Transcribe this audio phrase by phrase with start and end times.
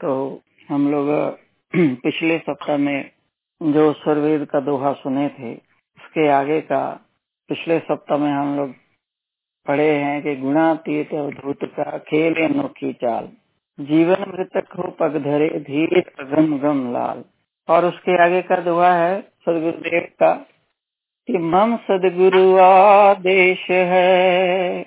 [0.00, 1.38] तो हम लोग,
[1.76, 3.10] पिछले सप्ताह में
[3.62, 5.60] जो सर्वेद का दोहा सुने थे,
[5.98, 7.00] उसके आगे का
[7.48, 8.74] पिछले सप्ताह में हम लोग
[9.66, 13.28] पढ़े हैं कि गुणातीत अवधूत का खेल अनोखी चाल।
[13.80, 17.24] जीवन मृतक हो पग धरे, धीरे अगम गम लाल।
[17.68, 20.46] और उसके आगे का दोहा है सदगुरुदेव का
[21.26, 24.86] कि मम सदगुरु आदेश है,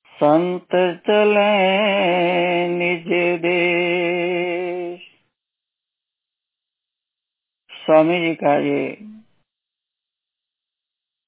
[0.08, 0.68] संत
[1.06, 5.00] चले निज देश।
[7.72, 8.98] स्वामी जी का ये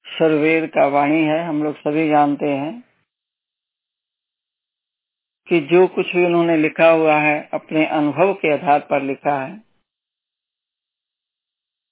[0.05, 2.83] सर्वेद का वाणी है, हम लोग सभी जानते हैं
[5.47, 9.68] कि जो कुछ भी उन्होंने लिखा हुआ है, अपने अनुभव के आधार पर लिखा है।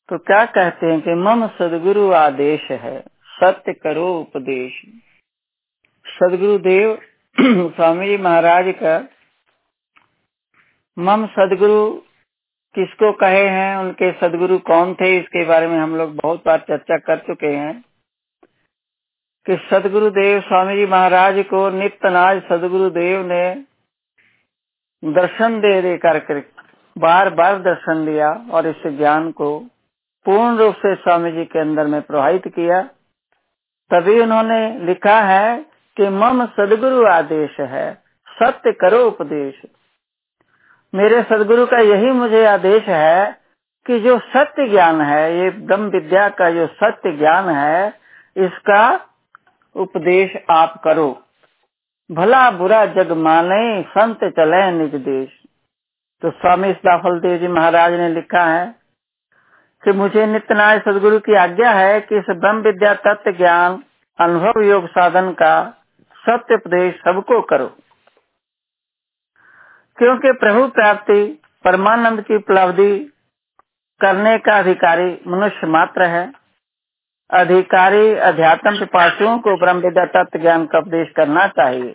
[0.10, 4.82] तो क्या कहते हैं कि मम सदगुरु आदेश है, सत्य करो उपदेश।
[6.06, 6.98] सदगुरुदेव,
[7.76, 8.98] स्वामी जी महाराज का
[10.98, 11.92] मम सदगुरु
[12.76, 16.98] किसको कहे हैं, उनके सदगुरु कौन थे, इसके बारे में हम लोग बहुत बार चर्चा
[16.98, 17.84] कर चुके हैं
[19.46, 23.46] कि सदगुरुदेव स्वामी जी महाराज को नित्यनाज सदगुरुदेव ने
[25.04, 26.44] दर्शन दे दे कर
[26.98, 29.68] बार बार दर्शन दिया और इस ज्ञान को
[30.30, 32.82] पूर्ण रूप से स्वामी जी के अंदर में प्रवाहित किया,
[33.92, 35.66] तभी उन्होंने लिखा है
[35.98, 37.94] कि मम सदगुरु आदेश है,
[38.44, 39.62] सत्य करो उपदेश।
[40.96, 43.42] मेरे सदगुरु का यही मुझे आदेश है
[43.86, 47.94] कि जो सत्य ज्ञान है, ये ब्रह्म विद्या का जो सत्य ज्ञान है,
[48.38, 49.00] इसका
[49.76, 51.24] उपदेश आप करो।
[52.12, 55.30] भला बुरा जग माने, संत चले निज देश।
[56.22, 58.87] तो स्वामी दाफल देव जी महाराज ने लिखा है
[59.84, 63.84] कि मुझे नित्यनाय सदगुरु की आज्ञा है कि इस ब्रह्म विद्या तत्व ज्ञान,
[64.20, 65.84] अनुभव योग साधन का
[66.16, 67.68] सत्य उपदेश सबको करो।
[69.98, 73.14] क्योंकि प्रभु प्राप्ति, परमानंद की उपलब्धि
[74.02, 76.34] करने का अधिकारी मनुष्य मात्र है।
[77.34, 81.94] अधिकारी अध्यात्म पिपासुओं को ब्रह्म विद्या तत्व ज्ञान का उपदेश करना चाहिए।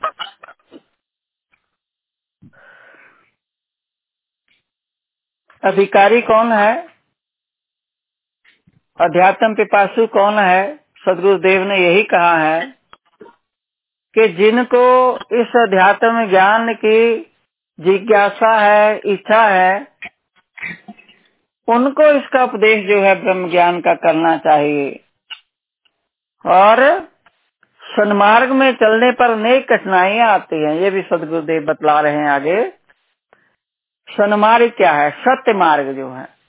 [5.65, 6.92] अधिकारी कौन है?
[9.01, 10.77] अध्यात्म पिपासु कौन है?
[10.77, 12.75] सदगुरुदेव ने यही कहा है
[14.15, 17.17] कि जिनको इस अध्यात्म ज्ञान की
[17.81, 19.89] जिज्ञासा है, इच्छा है,
[21.69, 25.01] उनको इसका उपदेश जो है ब्रह्म ज्ञान का करना चाहिए।
[26.47, 27.01] और
[27.83, 32.73] सन्मार्ग में चलने पर अनेक कठिनाइयाँ आती हैं, ये भी सदगुरुदेव बतला रहे हैं आगे।
[34.11, 35.11] सन्मार्ग क्या है?
[35.11, 36.42] सत्य मार्ग जो है।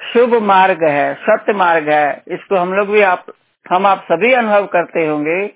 [0.00, 3.26] शुभ मार्ग है, सत्य मार्ग है। इसको हम लोग भी आप,
[3.66, 5.46] हम आप सभी अनुभव करते होंगे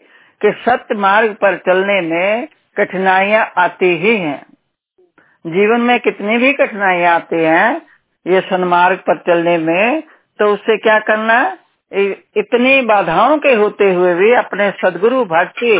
[0.40, 4.40] कि सत्य मार्ग पर चलने में कठिनाइयाँ आती ही हैं।
[5.44, 7.82] जीवन में कितनी भी कठिनाइयाँ आती हैं,
[8.26, 10.02] ये सन्मार्ग पर चलने में
[10.38, 11.40] तो उससे क्या करना
[11.92, 15.76] इतनी बाधाओं के होते हुए भी अपने सदगुरु भक्ति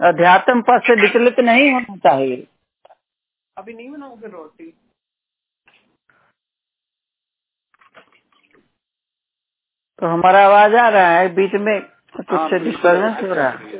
[0.00, 2.46] अध्यात्म पद से विचलित नहीं होना चाहिए।
[3.56, 4.72] अभी नहीं बनाओगे रोटी?
[9.98, 11.80] तो हमारा आवाज़ आ रहा है बीच में
[12.16, 13.78] कुछ से डिस्टर्बेंस हो रहा है।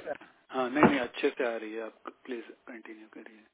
[0.50, 1.92] हाँ। नहीं नहीं अच्छे से आ रही है। आप
[2.24, 3.44] प्लीज़ कंटिन्यू करिए।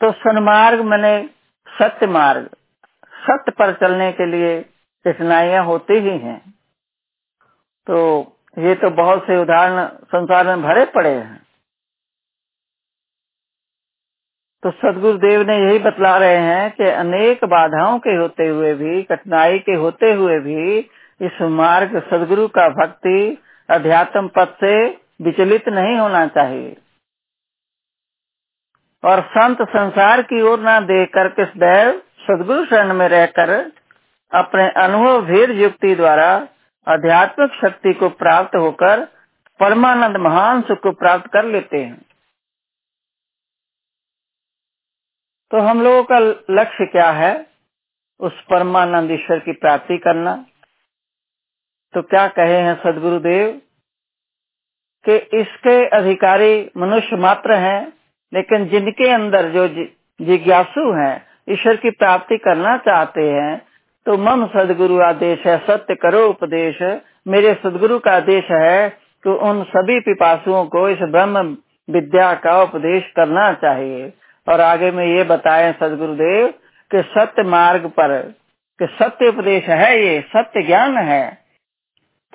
[0.00, 1.30] तो सन्मार्ग मैंने
[1.68, 2.46] सत्य मार्ग
[3.14, 4.60] सत्य पर चलने के लिए
[5.06, 6.54] कठिनाइयाँ होती ही हैं।
[7.86, 7.96] तो
[8.58, 11.43] ये तो बहुत से उदाहरण संसार में भरे पड़े हैं।
[14.64, 19.58] तो सदगुरुदेव ने यही बतला रहे हैं कि अनेक बाधाओं के होते हुए भी, कठिनाई
[19.58, 20.78] के होते हुए भी,
[21.20, 24.86] इस मार्ग सदगुरु का भक्ति अध्यात्म पद से
[25.22, 26.76] विचलित नहीं होना चाहिए।
[29.04, 33.72] और संत संसार की ओर न देख कर सदैव सदगुरु शरण में रहकर
[34.34, 36.48] अपने अनुभव भीड़ युक्ति द्वारा
[36.88, 39.04] आध्यात्मिक शक्ति को प्राप्त होकर
[39.60, 42.02] परमानंद महान सुख को प्राप्त कर लेते हैं।
[45.50, 46.18] तो हम लोगों का
[46.50, 47.34] लक्ष्य क्या है?
[48.20, 50.34] उस परमानंद ईश्वर की प्राप्ति करना।
[51.94, 53.50] तो क्या कहे हैं सदगुरुदेव
[55.04, 57.92] कि इसके अधिकारी मनुष्य मात्र हैं,
[58.32, 59.66] लेकिन जिनके अंदर जो,
[60.20, 63.56] जिज्ञासु हैं, ईश्वर की प्राप्ति करना चाहते हैं
[64.06, 66.82] तो मम सदगुरु आदेश है, सत्य करो उपदेश।
[67.28, 68.88] मेरे सदगुरु का आदेश है
[69.24, 71.56] कि उन सभी पिपासुओं को इस ब्रह्म
[71.88, 74.12] विद्या का उपदेश करना चाहिए।
[74.48, 76.48] और आगे में ये बताए सदगुरुदेव
[76.90, 78.22] कि सत्य मार्ग पर,
[78.78, 81.44] कि सत्य उपदेश है ये, सत्य ज्ञान है।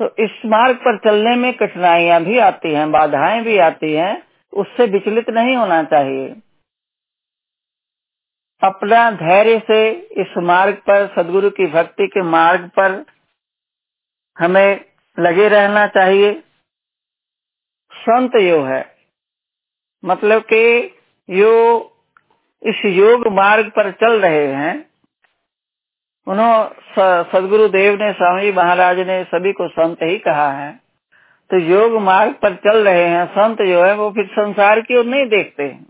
[0.01, 4.23] तो इस मार्ग पर चलने में कठिनाइयाँ भी आती हैं, बाधाएँ भी आती हैं,
[4.53, 6.35] उससे विचलित नहीं होना चाहिए।
[8.63, 13.05] अपना धैर्य से इस मार्ग पर, सदगुरु की भक्ति के मार्ग पर
[14.39, 14.85] हमें
[15.19, 16.43] लगे रहना चाहिए।
[17.93, 18.95] संत यो है।
[20.05, 20.95] मतलब कि
[21.29, 21.85] यो
[22.63, 24.73] इस योग मार्ग पर चल रहे हैं
[26.27, 30.71] उन्होंने सदगुरु देव ने, स्वामी महाराज ने सभी को संत ही कहा है।
[31.49, 35.05] तो योग मार्ग पर चल रहे हैं, संत जो है वो फिर संसार की ओर
[35.05, 35.85] नहीं देखते। हैं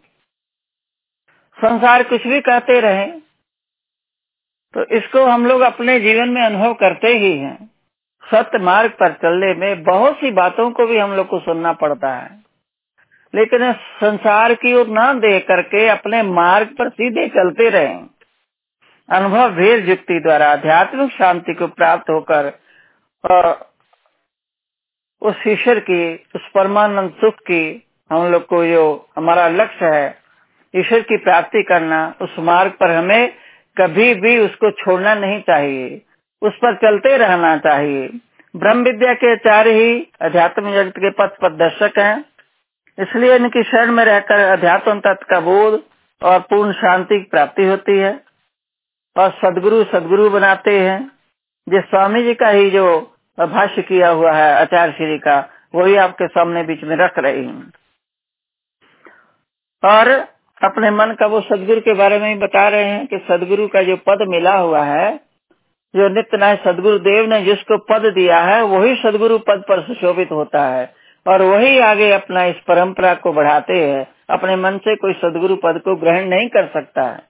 [1.58, 3.06] संसार कुछ भी कहते रहे
[4.74, 7.58] तो इसको हम लोग अपने जीवन में अनुभव करते ही हैं।
[8.24, 12.14] सत्य मार्ग पर चलने में बहुत सी बातों को भी हम लोग को सुनना पड़ता
[12.16, 12.30] है।
[13.36, 17.96] लेकिन संसार की ओर न देख करके अपने मार्ग पर सीधे चलते रहे।
[19.10, 22.54] अनुभव भेद युक्ति द्वारा आध्यात्मिक शांति को प्राप्त होकर
[25.22, 30.18] उस ईश्वर की, उस परमानंद सुख की हम लोग को जो हमारा लक्ष्य है,
[30.76, 33.34] ईश्वर की प्राप्ति करना, उस मार्ग पर हमें
[33.78, 36.02] कभी भी उसको छोड़ना नहीं चाहिए।
[36.42, 38.08] उस पर चलते रहना चाहिए।
[38.56, 42.26] ब्रह्म विद्या के आचार्य ही अध्यात्म जगत के पथ प्रदर्शक हैं।
[43.00, 45.84] इसलिए इनकी शरण में रहकर अध्यात्म तत्व का बोध
[46.22, 48.24] और पूर्ण शांति की प्राप्ति होती है
[49.18, 51.12] और सदगुरु सदगुरु बनाते हैं।
[51.70, 56.28] जिस स्वामी जी का ही जो भाष्य किया हुआ है, आचार्य श्री का, वही आपके
[56.28, 57.72] सामने बीच में रख रही हूँ।
[59.84, 60.10] और
[60.64, 63.82] अपने मन का वो सदगुरु के बारे में ही बता रहे हैं कि सदगुरु का
[63.82, 65.20] जो पद मिला हुआ है,
[65.96, 70.32] जो नित्य नाय सदगुरु देव ने जिसको पद दिया है, वही सदगुरु पद पर सुशोभित
[70.32, 75.14] होता है। और वही आगे अपना इस परंपरा को बढ़ाते हैं, अपने मन से कोई
[75.14, 77.28] सदगुरु पद को ग्रहण नहीं कर सकता है।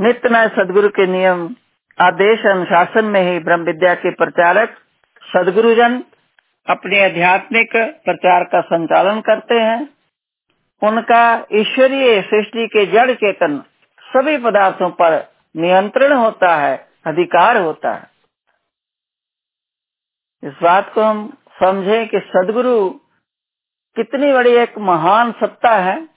[0.00, 1.54] नित्य नाय सदगुरु के नियम,
[1.98, 4.76] आदेश अनुशासन में ही ब्रह्म विद्या के प्रचारक,
[5.22, 6.02] सदगुरुजन
[6.66, 9.88] अपने आध्यात्मिक प्रचार का संचालन करते हैं।
[10.82, 13.62] उनका ईश्वरीय सृष्टि के जड़ चेतन
[14.04, 18.10] सभी पदार्थों पर नियंत्रण होता है, अधिकार होता है।
[20.44, 22.90] इस बात को हम समझें कि सदगुरु
[23.96, 26.08] कितनी बड़ी एक महान सत्ता है,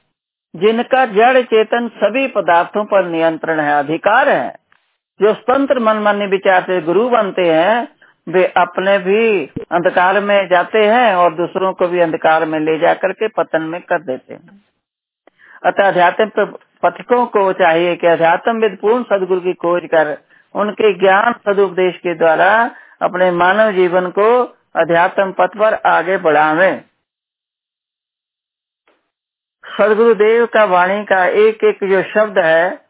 [0.55, 4.55] जिनका जड़ चेतन सभी पदार्थों पर नियंत्रण है, अधिकार है।
[5.21, 7.87] जो स्वतंत्र मन मन विचार से गुरु बनते हैं,
[8.29, 13.11] वे अपने भी अंधकार में जाते हैं और दूसरों को भी अंधकार में ले जाकर
[13.11, 14.63] के पतन में कर देते हैं।
[15.65, 16.25] अतः अध्यात्म
[16.83, 20.17] पथिकों को चाहिए कि अध्यात्म विद पूर्ण सदगुरु की खोज कर
[20.55, 26.71] उनके ज्ञान सदुपदेश के द्वारा अपने मानव जीवन को अध्यात्म पथ पर आगे बढ़ावे।
[29.63, 32.85] सदगुरुदेव का वाणी का एक एक जो शब्द है,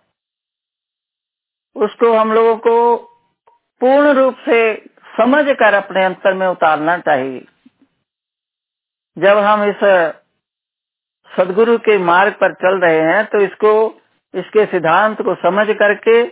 [1.76, 2.96] उसको हम लोगों को
[3.82, 4.60] पूर्ण रूप से
[5.18, 7.46] समझ कर अपने अंतर में उतारना चाहिए।
[9.18, 9.84] जब हम इस
[11.32, 13.72] सदगुरु के मार्ग पर चल रहे हैं तो इसको,
[14.34, 16.24] इसके सिद्धांत को समझ करके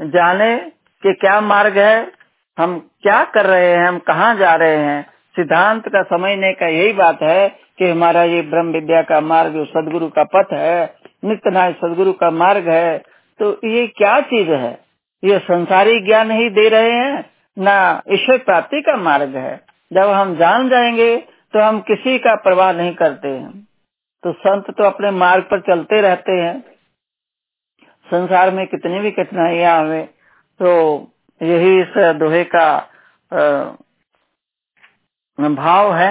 [0.00, 0.56] जाने
[1.02, 2.19] कि क्या मार्ग है
[2.60, 5.02] हम क्या कर रहे हैं, हम कहाँ जा रहे हैं?
[5.36, 7.48] सिद्धांत का समझने का यही बात है
[7.78, 12.12] कि हमारा ये ब्रह्म विद्या का मार्ग, जो सदगुरु का पथ है नित्य नाय सदगुरु
[12.12, 12.98] का मार्ग है
[13.40, 14.78] तो ये क्या चीज़ है?
[15.24, 19.60] ये संसारी ज्ञान ही दे रहे हैं, ना ईश्वर प्राप्ति का मार्ग है।
[19.92, 21.16] जब हम जान जाएँगे
[21.54, 23.50] तो हम किसी का प्रवाह नहीं करते हैं।
[24.24, 26.60] तो संत तो अपने मार्ग पर चलते रहते हैं।
[28.06, 30.02] संसार में कितनी भी कठिनाइयाँ आवे
[30.60, 30.70] तो
[31.40, 32.68] यही इस दोहे का
[35.38, 36.10] भाव है।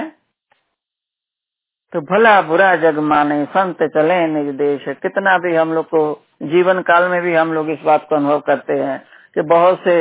[1.94, 6.02] तो भला बुरा जग माने, संत चले निज देश कितना भी हम लोग को,
[6.44, 9.00] जीवन काल में भी हम लोग इस बात को अनुभव करते हैं
[9.36, 9.96] कि बहुत से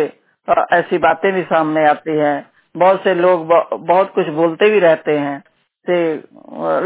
[0.73, 5.43] ऐसी बातें भी सामने आती हैं। बहुत से लोग बहुत कुछ बोलते भी रहते हैं।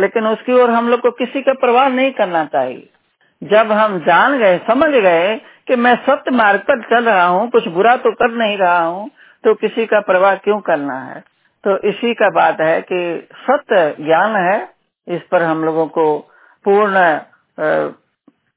[0.01, 2.89] लेकिन उसकी ओर हम लोग को किसी का प्रवाह नहीं करना चाहिए।
[3.43, 5.35] जब हम जान गए, समझ गए
[5.69, 9.11] कि मैं सत्य मार्ग पर चल रहा हूँ, कुछ बुरा तो कर नहीं रहा हूँ
[9.45, 11.21] तो किसी का प्रवाह क्यों करना है?
[11.64, 14.69] तो इसी का बात है कि सत्य ज्ञान है,
[15.07, 16.04] इस पर हम लोगों को
[16.64, 17.00] पूर्ण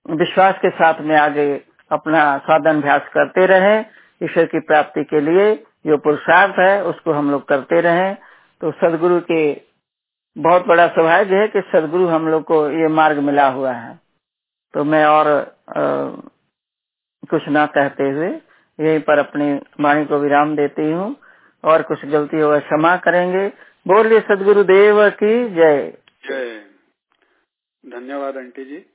[0.05, 1.45] विश्वास के साथ में आगे
[1.91, 3.77] अपना साधन अभ्यास करते रहे।
[4.21, 5.53] ईश्वर की प्राप्ति के लिए
[5.88, 8.13] जो पुरुषार्थ है, उसको हम लोग करते रहे।
[8.62, 9.41] तो सदगुरु के
[10.35, 14.00] बहुत बड़ा सौभाग्य है कि सदगुरु हम लोग को ये मार्ग मिला हुआ है।
[14.74, 15.27] तो मैं और
[17.25, 18.29] कुछ ना कहते हुए
[18.79, 19.53] यहीं पर अपनी
[19.84, 21.15] वाणी को विराम देती हूँ
[21.63, 23.48] और कुछ गलती होगा क्षमा करेंगे।
[23.88, 26.60] बोलिए सदगुरु देव की जय। जय।
[27.86, 28.86] धन्यवाद आंटी जी।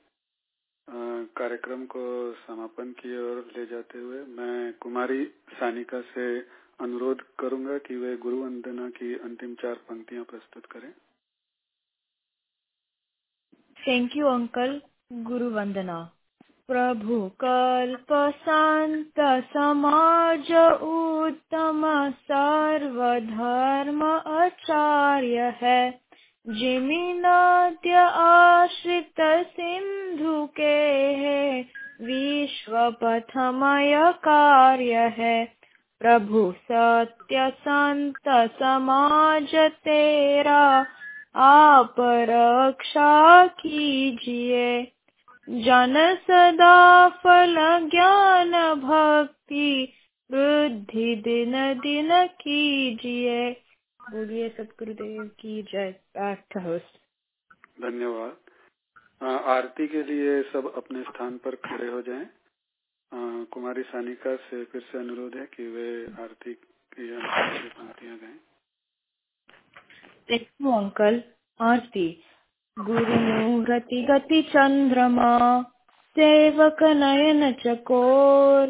[1.37, 6.39] कार्यक्रम को समापन की ओर ले जाते हुए मैं कुमारी सानिका से
[6.81, 10.91] अनुरोध करूँगा कि वे गुरु वंदना की अंतिम चार पंक्तियाँ प्रस्तुत करें।
[13.87, 14.81] थैंक यू अंकल
[15.13, 16.11] गुरु वंदना।
[16.71, 20.51] प्रभु कल्प संत समाज
[20.81, 25.99] उत्तम सर्वधर्म आचार्य है।
[26.47, 31.61] जिमिनाद्य आश्रित सिंधु के है।
[32.01, 35.45] विश्व पथमय कार्य है।
[35.99, 40.85] प्रभु सत्य संत समाज तेरा।
[41.35, 44.91] आप रक्षा कीजिए।
[45.51, 47.55] जन सदा फल
[47.89, 49.93] ज्ञान भक्ति
[50.31, 53.51] वृद्धि दिन दिन कीजिए।
[54.01, 56.97] बोलिए सतगुरुदेव की जय। बैक होस्ट।
[57.81, 58.37] धन्यवाद।
[59.23, 62.29] आरती के लिए सब अपने स्थान पर खड़े हो जाएँ।
[63.45, 67.17] कुमारी सानिका से फिर से अनुरोध है कि वे आरती की
[67.69, 68.39] पंक्तियाँ गाएँ।
[70.27, 71.23] देखो अंकल
[71.61, 72.23] आरती।
[72.81, 75.61] गुरुमूर्ति गति चंद्रमा,
[76.11, 78.67] सेवक नयन चकोर।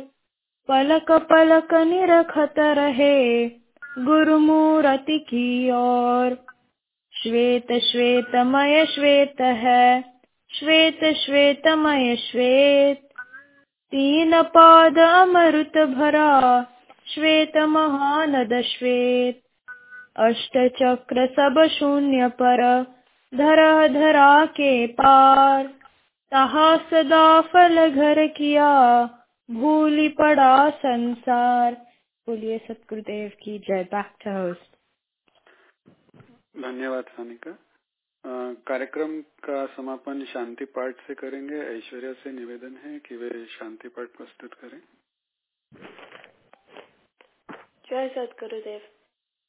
[0.67, 3.45] पलक पलक निरखत रहे
[3.99, 6.45] गुरुमूर्ति की ओर।
[7.23, 10.03] श्वेत श्वेतमय श्वेत है,
[10.53, 13.01] श्वेत श्वेतमय श्वेत।
[13.91, 16.65] तीन पाद अमृत भरा,
[17.07, 19.41] श्वेत महानद श्वेत।
[20.15, 22.85] अष्ट चक्र सब शून्य पर
[23.35, 25.67] धरा धरा के पार।
[26.31, 29.03] तहा सदा फल घर किया
[29.51, 31.73] भूली पड़ा संसार।
[32.27, 34.75] बोलिए सतगुरुदेव की जय। बैक टू होस्ट
[36.57, 37.57] धन्यवाद सानिका।
[38.67, 44.07] कार्यक्रम का समापन शांति पाठ से करेंगे। ऐश्वर्या से निवेदन है कि वे शांति पाठ
[44.07, 44.81] प्रस्तुत करें।
[47.89, 48.81] जय सतगुरुदेव।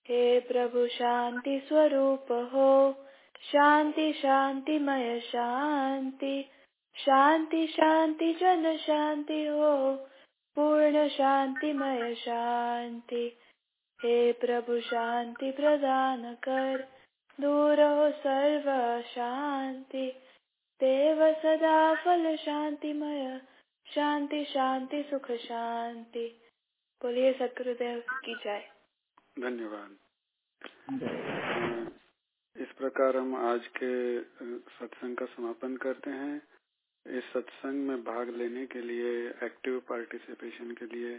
[0.09, 3.02] हे प्रभु शांति स्वरूप हो।
[3.41, 6.51] शांति शांतिमय शांति
[6.97, 9.97] शांति शांति जन शांति हो
[10.57, 13.39] पूर्ण शांतिमय शांति।
[14.03, 16.89] हे प्रभु शांति प्रदान कर
[17.41, 20.07] दूर हो सर्व शांति।
[20.81, 23.41] देव सदा फल शांतिमय
[23.87, 26.43] शांति शांति सुख शांति।
[27.03, 28.69] बोलिए सतगुरुदेव की जय।
[29.41, 29.97] धन्यवाद।
[32.57, 34.21] इस प्रकार हम आज के
[34.71, 36.37] सत्संग का समापन करते हैं।
[37.07, 39.13] इस सत्संग में भाग लेने के लिए
[39.45, 41.15] एक्टिव पार्टिसिपेशन के लिए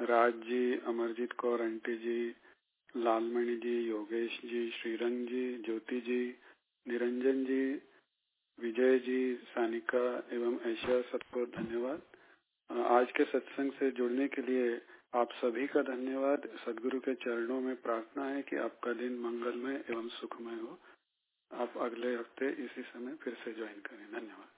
[0.00, 2.34] राज जी, अमरजीत कौर, आंटी जी,
[2.96, 6.22] लालमणि जी, योगेश जी, श्रीरंग जी, ज्योति जी,
[6.86, 7.64] निरंजन जी,
[8.58, 12.02] विजय जी, सानिका एवं ऐशा, सबको धन्यवाद।
[12.70, 14.74] आज के सत्संग से जुड़ने के लिए
[15.14, 20.08] आप सभी का धन्यवाद। सदगुरु के चरणों में प्रार्थना है कि आपका दिन मंगलमय एवं
[20.08, 20.78] सुखमय हो।
[21.52, 24.51] आप अगले हफ़्ते इसी समय फिर से ज्वाइन करें। धन्यवाद।